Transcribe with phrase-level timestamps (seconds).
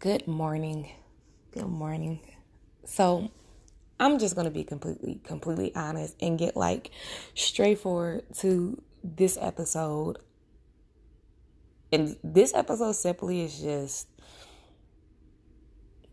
[0.00, 0.92] Good morning.
[1.50, 2.20] Good morning.
[2.84, 3.32] So,
[3.98, 6.92] I'm just going to be completely completely honest and get like
[7.34, 10.18] straightforward to this episode.
[11.90, 14.06] And this episode simply is just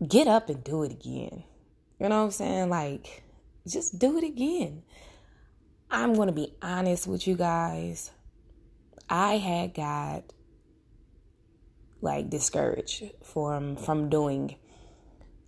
[0.04, 1.44] get up and do it again.
[2.00, 2.68] You know what I'm saying?
[2.68, 3.22] Like
[3.68, 4.82] just do it again.
[5.92, 8.10] I'm going to be honest with you guys.
[9.08, 10.24] I had got
[12.00, 14.56] like discouraged from from doing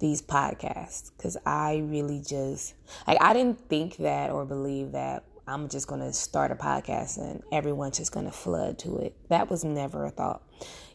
[0.00, 2.74] these podcasts because I really just
[3.06, 7.42] like I didn't think that or believe that I'm just to start a podcast and
[7.50, 9.16] everyone's just to flood to it.
[9.28, 10.42] That was never a thought.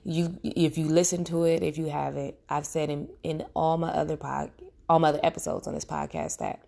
[0.03, 3.89] You if you listen to it, if you haven't, I've said in in all my
[3.89, 4.51] other pod
[4.87, 6.61] all my other episodes on this podcast that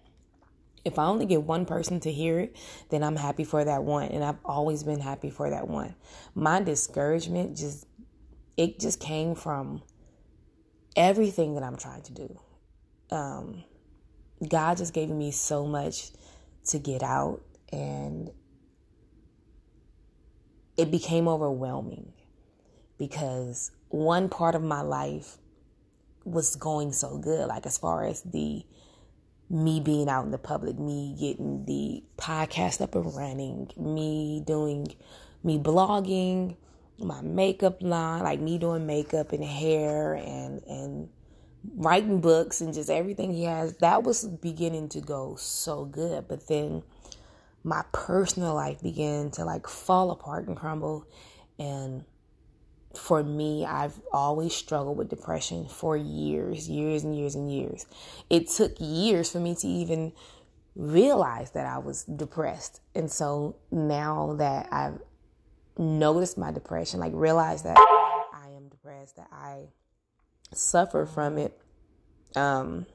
[0.83, 2.55] if I only get one person to hear it,
[2.89, 5.95] then I'm happy for that one and I've always been happy for that one.
[6.35, 7.87] My discouragement just
[8.57, 9.83] it just came from
[10.95, 12.39] everything that I'm trying to do.
[13.11, 13.63] Um,
[14.47, 16.11] God just gave me so much
[16.67, 18.31] to get out, and
[20.77, 22.13] it became overwhelming
[22.97, 25.37] because one part of my life
[26.23, 28.63] was going so good, like as far as the
[29.49, 34.87] me being out in the public, me getting the podcast up and running, me doing,
[35.43, 36.55] me blogging,
[36.99, 41.09] my makeup line, like me doing makeup and hair and and
[41.75, 46.27] writing books and just everything he has, that was beginning to go so good.
[46.27, 46.83] But then
[47.63, 51.07] my personal life began to like fall apart and crumble.
[51.57, 52.05] And
[52.93, 57.85] for me, I've always struggled with depression for years, years and years and years.
[58.29, 60.13] It took years for me to even
[60.75, 62.81] realize that I was depressed.
[62.93, 64.99] And so now that I've
[65.77, 69.67] notice my depression, like realize that I am depressed, that I
[70.53, 71.59] suffer from it.
[72.35, 72.85] Um,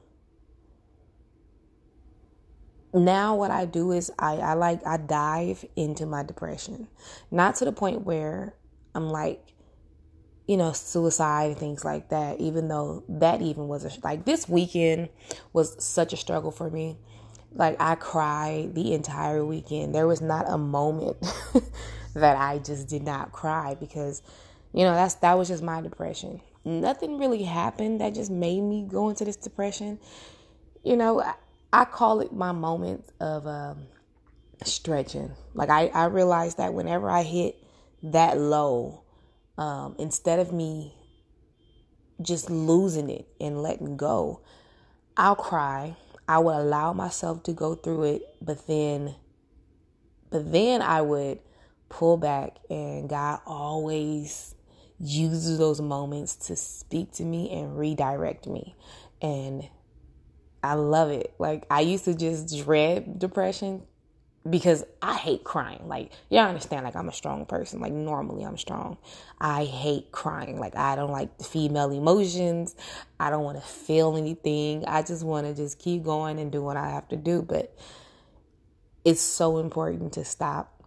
[2.93, 6.89] now what I do is I, I like I dive into my depression.
[7.31, 8.55] Not to the point where
[8.95, 9.53] I'm like,
[10.47, 14.49] you know, suicide and things like that, even though that even was a like this
[14.49, 15.09] weekend
[15.53, 16.99] was such a struggle for me.
[17.53, 19.95] Like I cried the entire weekend.
[19.95, 21.17] There was not a moment
[22.15, 24.23] that I just did not cry because,
[24.73, 26.41] you know, that's that was just my depression.
[26.65, 29.99] Nothing really happened that just made me go into this depression.
[30.83, 31.35] You know, I,
[31.73, 33.87] I call it my moment of um,
[34.65, 35.33] stretching.
[35.55, 37.57] Like I, I realized that whenever I hit
[38.03, 39.03] that low,
[39.57, 40.95] um, instead of me
[42.21, 44.43] just losing it and letting go,
[45.17, 45.97] I'll cry.
[46.29, 49.15] I would allow myself to go through it, but then,
[50.31, 51.41] but then I would
[51.91, 54.55] pull back and God always
[54.99, 58.75] uses those moments to speak to me and redirect me.
[59.21, 59.69] And
[60.63, 61.35] I love it.
[61.39, 63.83] Like I used to just dread depression
[64.49, 65.87] because I hate crying.
[65.87, 67.81] Like y'all understand like I'm a strong person.
[67.81, 68.97] Like normally I'm strong.
[69.41, 70.59] I hate crying.
[70.59, 72.75] Like I don't like the female emotions.
[73.19, 74.85] I don't want to feel anything.
[74.87, 77.77] I just want to just keep going and do what I have to do, but
[79.05, 80.80] it's so important to stop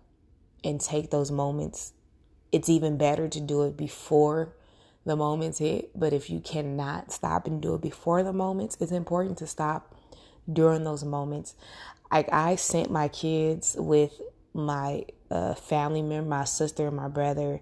[0.63, 1.93] and take those moments.
[2.51, 4.53] It's even better to do it before
[5.05, 5.97] the moments hit.
[5.97, 9.95] But if you cannot stop and do it before the moments, it's important to stop
[10.51, 11.55] during those moments.
[12.11, 14.21] Like I sent my kids with
[14.53, 17.59] my uh, family member, my sister, my brother,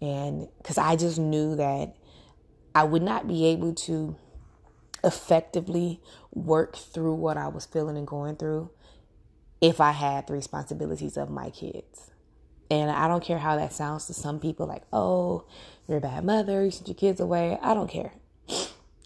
[0.00, 1.94] and because I just knew that
[2.74, 4.16] I would not be able to
[5.04, 6.00] effectively
[6.32, 8.70] work through what I was feeling and going through
[9.60, 12.09] if I had the responsibilities of my kids.
[12.70, 15.44] And I don't care how that sounds to some people like, oh,
[15.88, 17.58] you're a bad mother, you sent your kids away.
[17.60, 18.12] I don't care.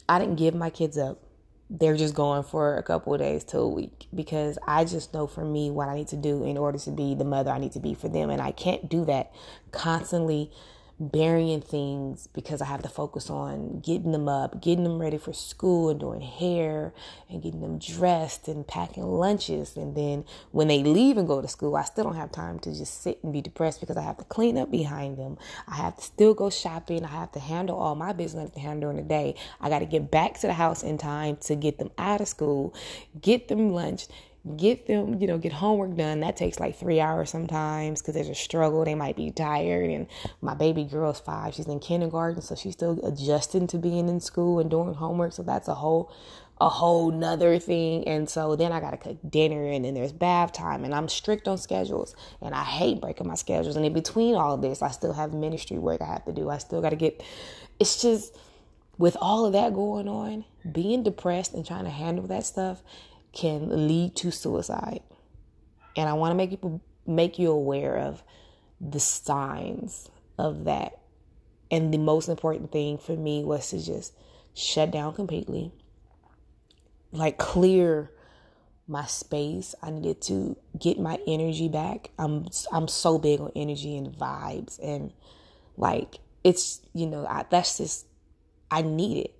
[0.09, 1.23] I didn't give my kids up.
[1.71, 5.27] They're just going for a couple of days to a week because I just know
[5.27, 7.73] for me what I need to do in order to be the mother I need
[7.73, 8.29] to be for them.
[8.29, 9.33] And I can't do that
[9.73, 10.53] constantly
[11.01, 15.33] burying things because I have to focus on getting them up, getting them ready for
[15.33, 16.93] school and doing hair
[17.29, 19.77] and getting them dressed and packing lunches.
[19.77, 22.75] And then when they leave and go to school, I still don't have time to
[22.75, 25.37] just sit and be depressed because I have to clean up behind them.
[25.67, 27.05] I have to still go shopping.
[27.05, 29.35] I have to handle all my business to handle during the day.
[29.61, 32.29] I got to get back to the house in time to get them out of
[32.29, 32.75] school,
[33.21, 34.07] get them lunch
[34.57, 36.21] get them, you know, get homework done.
[36.21, 38.85] That takes like three hours sometimes because there's a struggle.
[38.85, 39.91] They might be tired.
[39.91, 40.07] And
[40.43, 41.55] my baby girl's five.
[41.55, 45.33] She's in kindergarten, so she's still adjusting to being in school and doing homework.
[45.33, 46.13] So that's a whole
[46.61, 48.07] a whole nother thing.
[48.07, 51.49] And so then I gotta cook dinner and then there's bath time and I'm strict
[51.49, 53.75] on schedules and I hate breaking my schedules.
[53.77, 56.51] And in between all this, I still have ministry work I have to do.
[56.51, 57.23] I still gotta get
[57.81, 58.37] it's just
[58.99, 62.83] with all of that going on, being depressed and trying to handle that stuff
[63.35, 65.01] can lead to suicide.
[65.97, 68.23] And I want to make people make you aware of
[68.81, 70.99] the signs of that.
[71.71, 74.15] And the most important thing for me was to just
[74.55, 75.73] shut down completely,
[77.13, 78.11] like clear
[78.87, 79.75] my space.
[79.83, 82.11] I needed to get my energy back.
[82.19, 85.13] I'm I'm so big on energy and vibes and
[85.77, 88.07] like it's you know I, that's just
[88.71, 89.35] I need it.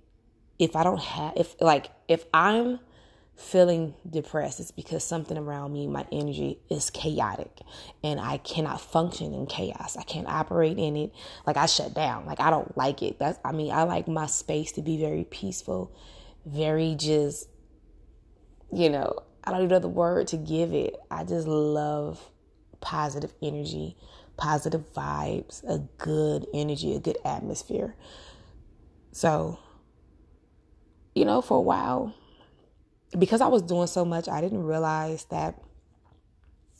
[0.57, 2.79] If I don't have if like if I'm
[3.35, 7.59] feeling depressed, it's because something around me, my energy is chaotic
[8.03, 9.97] and I cannot function in chaos.
[9.97, 11.11] I can't operate in it.
[11.45, 12.25] Like I shut down.
[12.25, 13.19] Like I don't like it.
[13.19, 15.93] That's I mean, I like my space to be very peaceful,
[16.45, 17.49] very just
[18.71, 20.95] you know, I don't even know the word to give it.
[21.11, 22.31] I just love
[22.81, 23.95] positive energy,
[24.37, 27.95] positive vibes, a good energy, a good atmosphere.
[29.11, 29.59] So,
[31.13, 32.13] you know, for a while,
[33.17, 35.61] because I was doing so much, I didn't realize that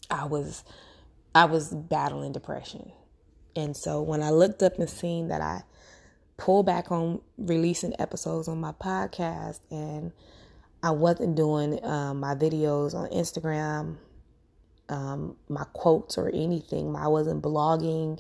[0.10, 0.64] I was
[1.34, 2.92] I was battling depression.
[3.56, 5.64] And so when I looked up and seen that I
[6.38, 10.12] pulled back on releasing episodes on my podcast and
[10.84, 13.98] I wasn't doing um, my videos on Instagram,
[14.90, 16.96] um, my quotes or anything.
[16.96, 18.20] I wasn't blogging.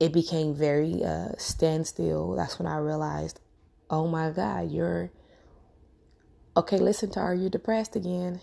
[0.00, 2.34] It became very uh, standstill.
[2.34, 3.40] That's when I realized,
[3.90, 5.10] oh my God, you're
[6.56, 6.78] okay.
[6.78, 8.40] Listen to are you depressed again?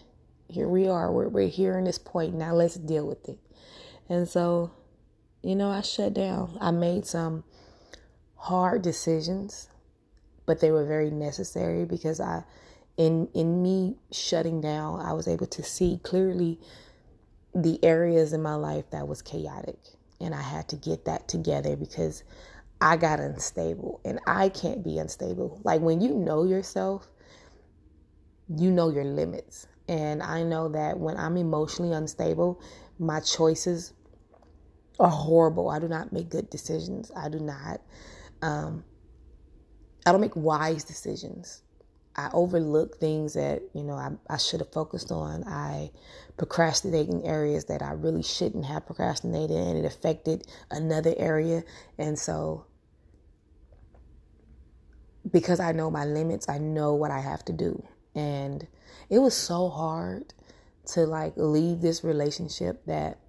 [0.48, 1.12] Here we are.
[1.12, 2.54] We're we're here in this point now.
[2.54, 3.40] Let's deal with it.
[4.10, 4.72] And so,
[5.42, 6.58] you know, I shut down.
[6.60, 7.44] I made some
[8.36, 9.70] hard decisions,
[10.46, 12.44] but they were very necessary because I
[12.98, 16.60] in in me shutting down, I was able to see clearly
[17.54, 19.78] the areas in my life that was chaotic
[20.22, 22.24] and I had to get that together because
[22.80, 25.60] I got unstable and I can't be unstable.
[25.64, 27.10] Like when you know yourself,
[28.58, 29.68] you know your limits.
[29.88, 32.62] And I know that when I'm emotionally unstable,
[33.00, 33.94] my choices
[35.00, 35.70] are horrible.
[35.70, 37.12] I do not make good decisions.
[37.16, 37.82] I do not
[38.42, 38.84] um
[40.06, 41.62] I don't make wise decisions.
[42.16, 45.44] I overlook things that you know I, I should have focused on.
[45.46, 45.92] I
[46.38, 51.64] procrastinate in areas that I really shouldn't have procrastinated, and it affected another area.
[51.98, 52.66] And so,
[55.32, 57.82] because I know my limits, I know what I have to do.
[58.16, 58.68] And
[59.10, 60.34] it was so hard
[60.94, 63.20] to like leave this relationship that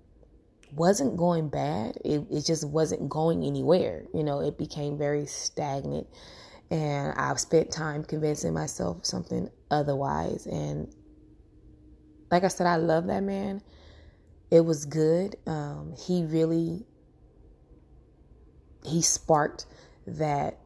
[0.75, 1.99] wasn't going bad.
[2.05, 4.05] It it just wasn't going anywhere.
[4.15, 6.07] You know, it became very stagnant
[6.73, 10.47] and I've spent time convincing myself something otherwise.
[10.47, 10.91] And
[12.31, 13.61] like I said, I love that man.
[14.51, 15.37] It was good.
[15.47, 16.87] Um, he really
[18.85, 19.67] he sparked
[20.07, 20.59] that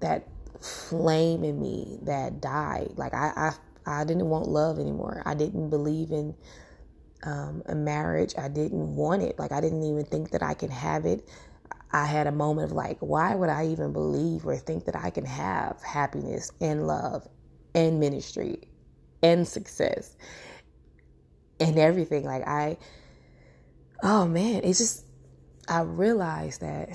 [0.00, 0.28] that
[0.60, 2.92] flame in me that died.
[2.96, 3.52] Like I
[3.86, 5.22] I, I didn't want love anymore.
[5.24, 6.34] I didn't believe in
[7.24, 8.34] um, a marriage.
[8.38, 9.38] I didn't want it.
[9.38, 11.28] Like I didn't even think that I could have it.
[11.92, 15.10] I had a moment of like, why would I even believe or think that I
[15.10, 17.26] can have happiness and love
[17.74, 18.68] and ministry
[19.22, 20.16] and success
[21.60, 22.24] and everything?
[22.24, 22.76] Like, I,
[24.02, 25.04] oh man, it's just,
[25.68, 26.90] I realized that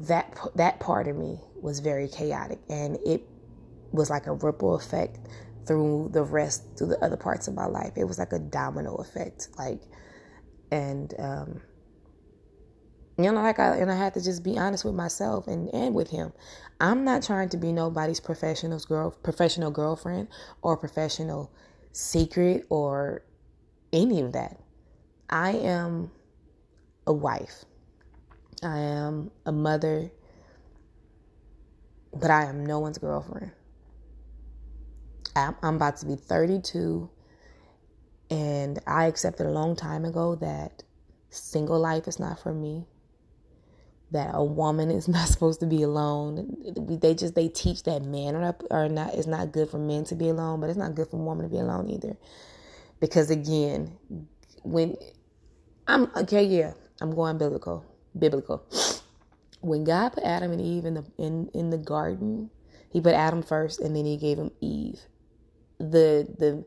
[0.00, 3.22] that that part of me was very chaotic and it
[3.92, 5.18] was like a ripple effect
[5.66, 8.96] through the rest through the other parts of my life it was like a domino
[8.96, 9.82] effect like
[10.70, 11.60] and um
[13.20, 15.94] you know, like I and I had to just be honest with myself and and
[15.94, 16.32] with him.
[16.80, 20.28] I'm not trying to be nobody's professional girl, professional girlfriend
[20.62, 21.52] or professional
[21.92, 23.22] secret or
[23.92, 24.58] any of that.
[25.28, 26.10] I am
[27.06, 27.64] a wife.
[28.62, 30.10] I am a mother,
[32.14, 33.52] but I am no one's girlfriend.
[35.36, 37.08] I'm, about to be 32,
[38.30, 40.82] and I accepted a long time ago that
[41.30, 42.86] single life is not for me
[44.10, 46.98] that a woman is not supposed to be alone.
[47.00, 50.04] They just they teach that men are not, are not it's not good for men
[50.04, 52.16] to be alone, but it's not good for a woman to be alone either.
[53.00, 53.96] Because again,
[54.62, 54.96] when
[55.86, 57.84] I'm okay, yeah, I'm going biblical,
[58.18, 58.64] biblical.
[59.60, 62.50] When God put Adam and Eve in the in in the garden,
[62.90, 65.00] He put Adam first, and then He gave him Eve.
[65.78, 66.64] The the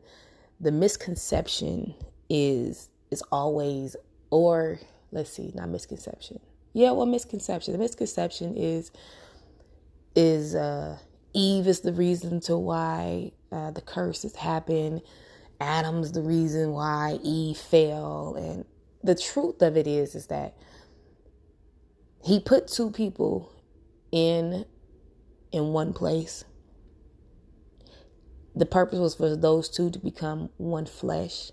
[0.60, 1.94] the misconception
[2.28, 3.96] is is always,
[4.30, 4.78] or
[5.12, 6.40] let's see, not misconception
[6.74, 7.72] yeah, well, misconception.
[7.72, 8.90] The misconception is
[10.14, 10.98] is uh,
[11.32, 15.00] Eve is the reason to why uh, the curses happen.
[15.60, 18.64] Adam's the reason why Eve fell, and
[19.04, 20.56] the truth of it is is that
[22.24, 23.52] he put two people
[24.10, 24.64] in
[25.52, 26.44] in one place.
[28.56, 31.50] The purpose was for those two to become one flesh.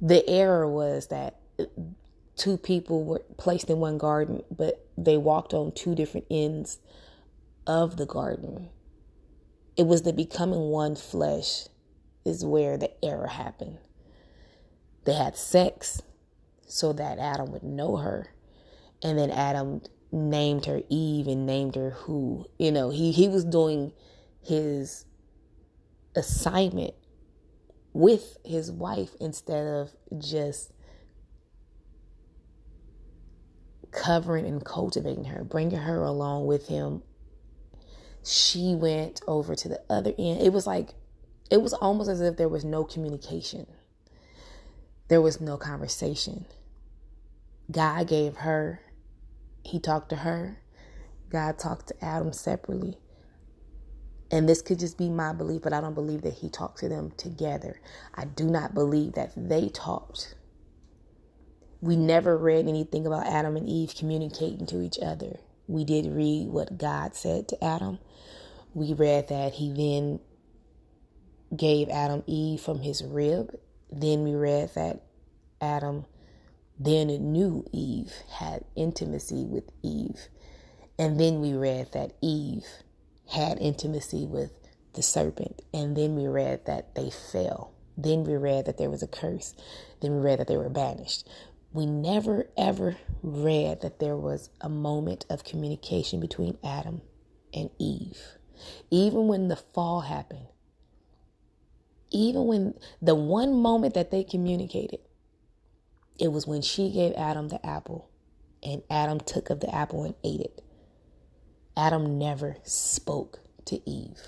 [0.00, 1.40] The error was that
[2.36, 6.78] two people were placed in one garden, but they walked on two different ends
[7.66, 8.68] of the garden.
[9.76, 11.68] It was the becoming one flesh
[12.24, 13.78] is where the error happened.
[15.04, 16.02] They had sex
[16.66, 18.28] so that Adam would know her.
[19.02, 22.46] And then Adam named her Eve and named her who.
[22.58, 23.92] You know, he, he was doing
[24.42, 25.04] his
[26.16, 26.94] assignment
[27.92, 30.72] with his wife instead of just
[33.90, 37.02] covering and cultivating her, bringing her along with him.
[38.24, 40.40] She went over to the other end.
[40.40, 40.94] It was like,
[41.50, 43.66] it was almost as if there was no communication,
[45.14, 46.46] there was no conversation.
[47.70, 48.82] God gave her,
[49.64, 50.58] He talked to her.
[51.30, 52.98] God talked to Adam separately.
[54.30, 56.90] And this could just be my belief, but I don't believe that he talked to
[56.90, 57.80] them together.
[58.14, 60.34] I do not believe that they talked
[61.82, 65.38] we never read anything about Adam and Eve communicating to each other.
[65.68, 67.98] We did read what God said to Adam.
[68.74, 70.20] We read that he then
[71.56, 73.58] gave Adam Eve from his rib.
[74.00, 75.02] Then we read that
[75.60, 76.06] Adam
[76.78, 80.28] then knew Eve, had intimacy with Eve.
[80.98, 82.66] And then we read that Eve
[83.30, 84.50] had intimacy with
[84.94, 85.62] the serpent.
[85.72, 87.72] And then we read that they fell.
[87.96, 89.54] Then we read that there was a curse.
[90.00, 91.28] Then we read that they were banished
[91.74, 97.02] we never ever read that there was a moment of communication between Adam
[97.52, 98.38] and Eve.
[98.90, 100.46] Even when the fall happened,
[102.10, 105.00] even when the one moment that they communicated,
[106.18, 108.08] it was when she gave Adam the apple
[108.62, 110.62] and Adam took of the apple and ate it.
[111.76, 114.20] Adam never spoke to Eve.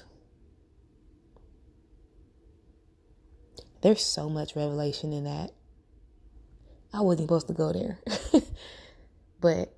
[3.83, 5.53] There's so much revelation in that.
[6.93, 7.99] I wasn't supposed to go there.
[9.41, 9.73] but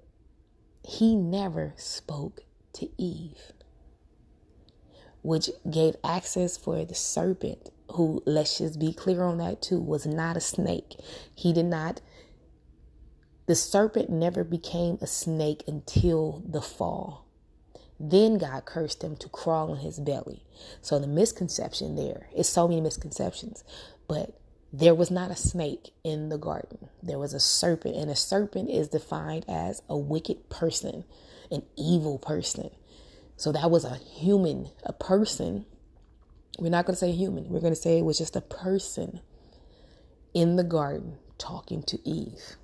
[0.83, 2.41] he never spoke
[2.75, 3.53] to Eve,
[5.23, 10.07] which gave access for the serpent, who, let's just be clear on that too, was
[10.07, 10.97] not a snake.
[11.35, 12.01] He did not,
[13.47, 17.25] the serpent never became a snake until the fall.
[18.01, 20.45] Then God cursed him to crawl on his belly.
[20.81, 23.65] So the misconception there is so many misconceptions.
[24.07, 24.39] But
[24.73, 26.89] there was not a snake in the garden.
[27.03, 31.05] There was a serpent, and a serpent is defined as a wicked person,
[31.51, 32.71] an evil person.
[33.37, 35.65] So that was a human, a person.
[36.59, 39.21] We're not going to say human, we're going to say it was just a person
[40.35, 42.57] in the garden talking to Eve.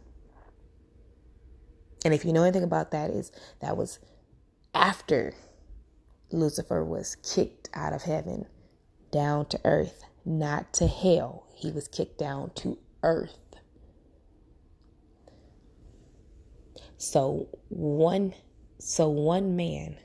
[2.04, 3.98] And if you know anything about that, is that was
[4.74, 5.32] after
[6.30, 8.46] Lucifer was kicked out of heaven
[9.10, 13.38] down to earth, not to hell he was kicked down to earth.
[16.98, 18.34] So one
[18.78, 19.96] so one man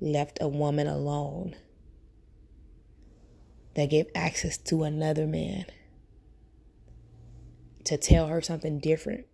[0.00, 1.56] left a woman alone
[3.74, 5.66] that gave access to another man
[7.84, 9.26] to tell her something different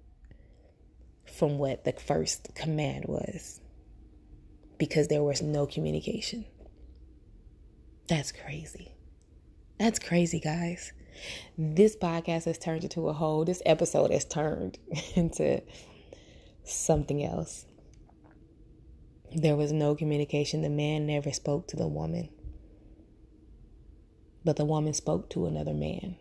[1.26, 3.60] from what the first command was
[4.78, 6.44] because there was no communication.
[8.08, 8.92] That's crazy.
[9.78, 10.92] That's crazy, guys.
[11.58, 14.78] This podcast has turned into a whole, this episode has turned
[15.14, 15.62] into
[16.64, 17.66] something else.
[19.34, 20.62] There was no communication.
[20.62, 22.28] The man never spoke to the woman,
[24.46, 26.14] but the woman spoke to another man.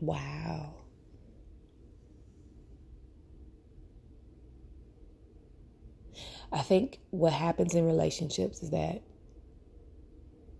[0.00, 0.76] Wow.
[6.50, 9.02] I think what happens in relationships is that,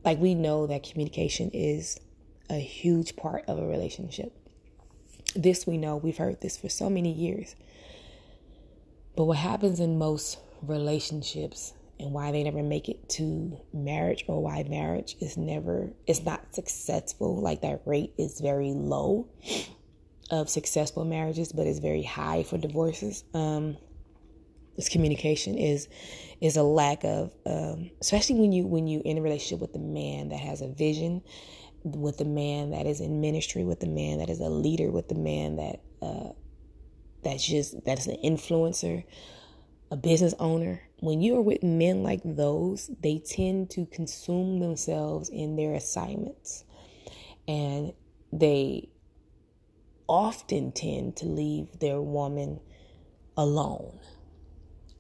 [0.05, 1.99] like, we know that communication is
[2.51, 4.37] a huge part of a relationship.
[5.35, 7.57] This we know, we've heard this for so many years.
[9.19, 14.41] But what happens in most relationships and why they never make it to marriage or
[14.41, 19.27] why marriage is never is not successful like that rate is very low
[20.31, 23.77] of successful marriages but it's very high for divorces um
[24.77, 25.89] this communication is
[26.41, 29.81] is a lack of um, especially when you when you in a relationship with a
[29.81, 31.23] man that has a vision
[31.83, 35.11] with a man that is in ministry with a man that is a leader with
[35.11, 36.31] a man that uh,
[37.23, 39.05] that's just that's an influencer
[39.91, 45.29] a business owner when you are with men like those they tend to consume themselves
[45.29, 46.65] in their assignments
[47.47, 47.93] and
[48.33, 48.89] they
[50.09, 52.61] often tend to leave their woman
[53.37, 53.99] alone.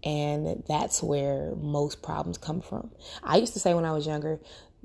[0.04, 2.90] And that's where most problems come from.
[3.22, 4.38] I used to say when I was younger,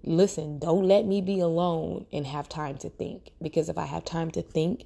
[0.04, 3.32] listen, don't let me be alone and have time to think.
[3.42, 4.86] Because if I have time to think,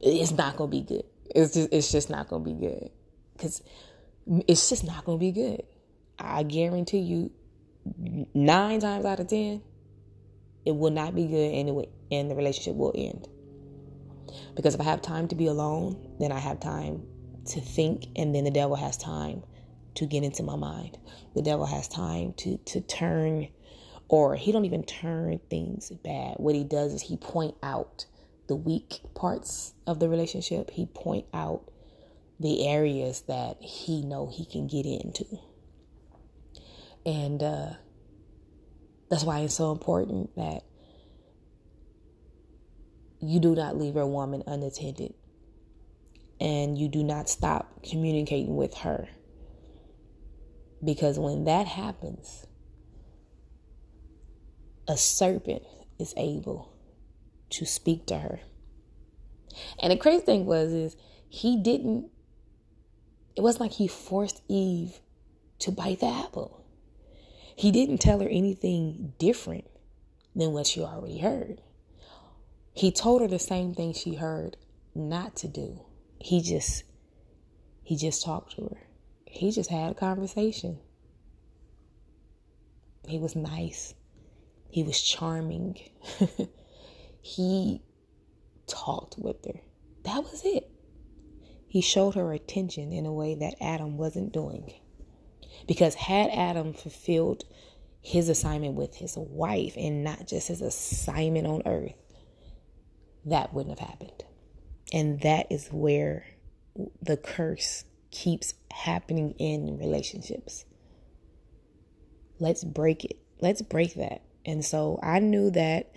[0.00, 1.04] it's not gonna be good.
[1.34, 2.90] It's just it's just not gonna be good.
[3.38, 3.62] Cause
[4.46, 5.62] it's just not gonna be good.
[6.18, 7.30] I guarantee you
[8.34, 9.62] nine times out of ten,
[10.64, 13.28] it will not be good and it and the relationship will end.
[14.54, 17.02] Because if I have time to be alone, then I have time
[17.46, 19.42] to think and then the devil has time
[19.94, 20.98] to get into my mind.
[21.34, 23.48] The devil has time to to turn
[24.08, 26.34] or he don't even turn things bad.
[26.38, 28.06] What he does is he point out
[28.50, 30.70] the weak parts of the relationship.
[30.70, 31.70] He point out
[32.40, 35.24] the areas that he know he can get into.
[37.06, 37.74] And uh,
[39.08, 40.64] that's why it's so important that
[43.20, 45.14] you do not leave your woman unattended
[46.40, 49.06] and you do not stop communicating with her.
[50.84, 52.48] Because when that happens,
[54.88, 55.62] a serpent
[56.00, 56.79] is able
[57.50, 58.40] to speak to her.
[59.78, 60.96] And the crazy thing was is
[61.28, 62.10] he didn't
[63.36, 65.00] it wasn't like he forced Eve
[65.60, 66.64] to bite the apple.
[67.56, 69.66] He didn't tell her anything different
[70.34, 71.60] than what she already heard.
[72.72, 74.56] He told her the same thing she heard
[74.94, 75.80] not to do.
[76.18, 76.84] He just
[77.82, 78.86] he just talked to her.
[79.24, 80.78] He just had a conversation.
[83.06, 83.94] He was nice.
[84.68, 85.78] He was charming.
[87.20, 87.82] he
[88.66, 89.60] talked with her.
[90.04, 90.70] That was it.
[91.66, 94.72] He showed her attention in a way that Adam wasn't doing.
[95.68, 97.44] Because had Adam fulfilled
[98.00, 101.94] his assignment with his wife and not just his assignment on earth,
[103.26, 104.24] that wouldn't have happened.
[104.92, 106.24] And that is where
[107.02, 110.64] the curse keeps happening in relationships.
[112.38, 113.18] Let's break it.
[113.40, 114.22] Let's break that.
[114.44, 115.92] And so I knew that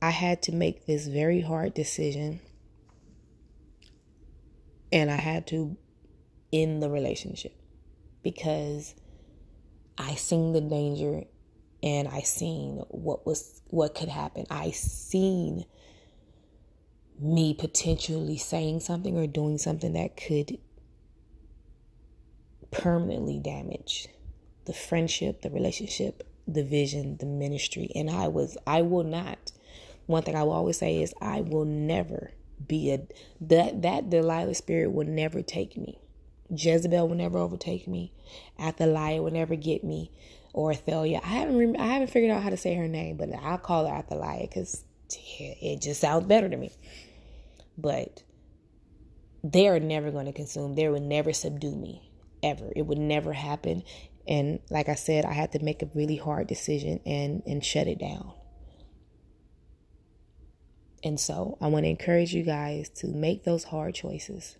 [0.00, 2.40] I had to make this very hard decision.
[4.92, 5.76] And I had to
[6.52, 7.54] end the relationship
[8.22, 8.94] because
[9.98, 11.24] I seen the danger
[11.82, 14.46] and I seen what was what could happen.
[14.50, 15.64] I seen
[17.20, 20.58] me potentially saying something or doing something that could
[22.70, 24.08] permanently damage
[24.66, 27.90] the friendship, the relationship, the vision, the ministry.
[27.94, 29.52] And I was, I will not.
[30.08, 32.32] One thing I will always say is, I will never
[32.66, 33.06] be a
[33.40, 36.00] that that Delilah spirit will never take me.
[36.50, 38.12] Jezebel will never overtake me.
[38.60, 40.10] Athaliah will never get me,
[40.52, 41.20] or Athaliah.
[41.22, 43.86] I haven't rem- I haven't figured out how to say her name, but I'll call
[43.86, 44.84] her Athaliah because
[45.38, 46.72] it just sounds better to me
[47.78, 48.24] but
[49.44, 50.74] they are never going to consume.
[50.74, 52.10] They would never subdue me
[52.42, 52.72] ever.
[52.74, 53.84] It would never happen.
[54.26, 57.86] And like I said, I had to make a really hard decision and and shut
[57.86, 58.32] it down.
[61.02, 64.56] And so I want to encourage you guys to make those hard choices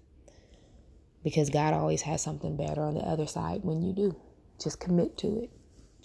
[1.24, 4.16] because God always has something better on the other side when you do.
[4.62, 5.50] Just commit to it.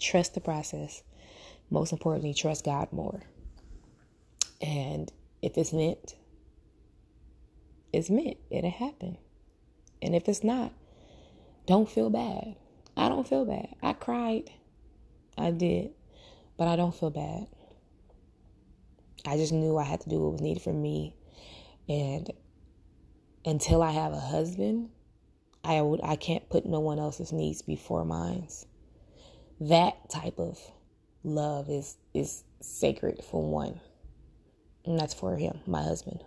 [0.00, 1.02] Trust the process.
[1.70, 3.22] Most importantly, trust God more.
[4.60, 6.16] And if it's meant,
[7.92, 8.38] it's meant.
[8.50, 9.18] It'll happen.
[10.02, 10.72] And if it's not,
[11.66, 12.56] don't feel bad.
[12.96, 13.74] I don't feel bad.
[13.82, 14.50] I cried.
[15.38, 15.90] I did.
[16.56, 17.46] But I don't feel bad.
[19.26, 21.14] I just knew I had to do what was needed for me.
[21.88, 22.30] And
[23.44, 24.90] until I have a husband,
[25.62, 28.48] I would I can't put no one else's needs before mine.
[29.60, 30.58] That type of
[31.22, 33.80] love is is sacred for one.
[34.84, 36.22] And that's for him, my husband.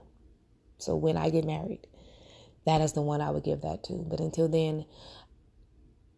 [0.80, 1.86] So when I get married,
[2.66, 3.94] that is the one I would give that to.
[3.94, 4.86] But until then,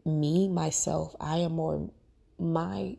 [0.06, 1.89] me myself, I am more
[2.38, 2.98] my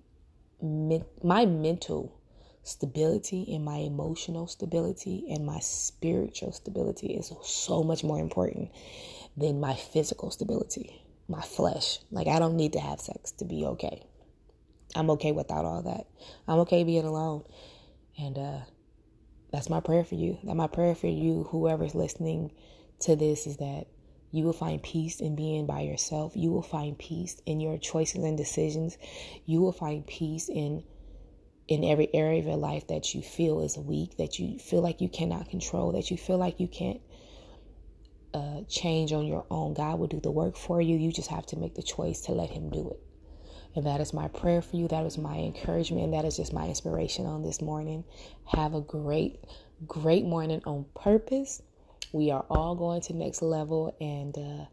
[1.22, 2.19] my mental
[2.62, 8.70] stability and my emotional stability and my spiritual stability is so much more important
[9.36, 11.98] than my physical stability, my flesh.
[12.10, 14.02] Like I don't need to have sex to be okay.
[14.94, 16.06] I'm okay without all that.
[16.46, 17.44] I'm okay being alone.
[18.18, 18.58] And uh
[19.52, 20.38] that's my prayer for you.
[20.44, 22.52] That my prayer for you, whoever's listening
[23.00, 23.86] to this, is that
[24.30, 26.36] you will find peace in being by yourself.
[26.36, 28.96] You will find peace in your choices and decisions.
[29.46, 30.84] You will find peace in
[31.70, 35.00] in every area of your life that you feel is weak, that you feel like
[35.00, 37.00] you cannot control, that you feel like you can't
[38.34, 39.72] uh, change on your own.
[39.74, 40.96] God will do the work for you.
[40.96, 43.00] You just have to make the choice to let Him do it.
[43.76, 44.88] And that is my prayer for you.
[44.88, 46.02] That is my encouragement.
[46.02, 48.02] And that is just my inspiration on this morning.
[48.46, 49.38] Have a great,
[49.86, 51.62] great morning on purpose.
[52.12, 54.64] We are all going to next level, and uh,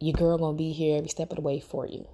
[0.00, 2.06] your girl gonna be here every step of the way for you.